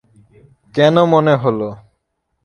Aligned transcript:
কেন 0.75 0.95
মনে 1.11 1.33
হল? 1.43 1.59